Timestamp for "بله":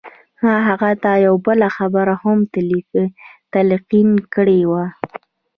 1.45-1.67